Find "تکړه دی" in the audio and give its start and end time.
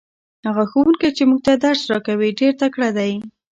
2.61-3.11